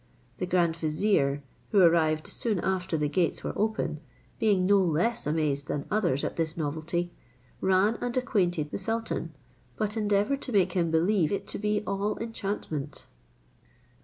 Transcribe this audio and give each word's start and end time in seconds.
The 0.39 0.47
grand 0.47 0.75
vizier, 0.77 1.43
who 1.69 1.79
arrived 1.79 2.25
soon 2.25 2.57
after 2.61 2.97
the 2.97 3.07
gates 3.07 3.43
were 3.43 3.53
open, 3.55 3.99
being 4.39 4.65
no 4.65 4.79
less 4.79 5.27
amazed 5.27 5.67
than 5.67 5.85
others 5.91 6.23
at 6.23 6.37
this 6.37 6.57
novelty, 6.57 7.11
ran 7.61 7.99
and 8.01 8.17
acquainted 8.17 8.71
the 8.71 8.79
sultan, 8.79 9.35
but 9.77 9.95
endeavoured 9.95 10.41
to 10.41 10.51
make 10.51 10.71
him 10.73 10.89
believe 10.89 11.31
it 11.31 11.45
to 11.49 11.59
be 11.59 11.83
all 11.85 12.17
enchantment. 12.17 13.05